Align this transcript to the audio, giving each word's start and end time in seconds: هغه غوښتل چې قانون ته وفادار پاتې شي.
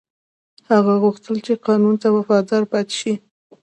هغه 0.69 0.93
غوښتل 1.03 1.35
چې 1.45 1.53
قانون 1.67 1.95
ته 2.01 2.07
وفادار 2.17 2.63
پاتې 2.71 2.95
شي. 2.99 3.13